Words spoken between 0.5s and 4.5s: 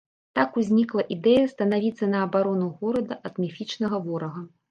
узнікла ідэя станавіцца на абарону горада ад міфічнага ворага.